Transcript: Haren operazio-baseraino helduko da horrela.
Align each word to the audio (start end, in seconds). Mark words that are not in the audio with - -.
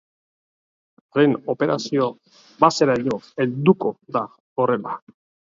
Haren 1.11 1.35
operazio-baseraino 1.55 3.19
helduko 3.45 3.93
da 4.19 4.27
horrela. 4.65 4.99